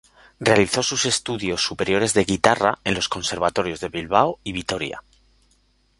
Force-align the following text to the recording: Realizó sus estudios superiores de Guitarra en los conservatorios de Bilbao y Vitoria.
Realizó 0.39 0.81
sus 0.81 1.05
estudios 1.05 1.63
superiores 1.63 2.15
de 2.15 2.23
Guitarra 2.25 2.79
en 2.83 2.95
los 2.95 3.07
conservatorios 3.07 3.79
de 3.81 3.89
Bilbao 3.89 4.39
y 4.43 4.51
Vitoria. 4.51 5.03